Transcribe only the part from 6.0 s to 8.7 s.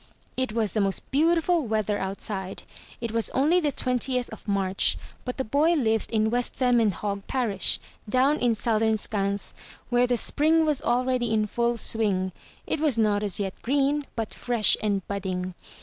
in West Vemmenhog Parish, down in